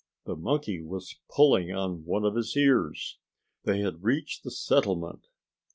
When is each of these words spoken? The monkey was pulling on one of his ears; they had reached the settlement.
The 0.25 0.35
monkey 0.35 0.81
was 0.81 1.19
pulling 1.29 1.71
on 1.71 2.05
one 2.05 2.25
of 2.25 2.33
his 2.33 2.57
ears; 2.57 3.19
they 3.65 3.81
had 3.81 4.01
reached 4.03 4.43
the 4.43 4.49
settlement. 4.49 5.27